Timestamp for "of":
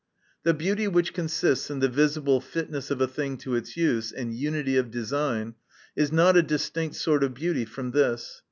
2.89-3.01, 4.75-4.89, 7.23-7.35